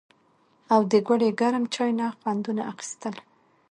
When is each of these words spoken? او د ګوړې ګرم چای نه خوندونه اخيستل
او 0.73 0.81
د 0.91 0.93
ګوړې 1.07 1.29
ګرم 1.39 1.63
چای 1.73 1.91
نه 1.99 2.07
خوندونه 2.19 2.61
اخيستل 2.71 3.15